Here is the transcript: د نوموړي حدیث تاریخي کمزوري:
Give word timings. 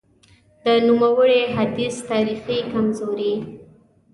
د 0.63 0.65
نوموړي 0.87 1.41
حدیث 1.55 1.95
تاریخي 2.09 2.59
کمزوري: 2.71 3.33